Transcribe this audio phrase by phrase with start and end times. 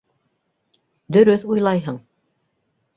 [1.19, 2.03] Дөрөҫ уйлайһың.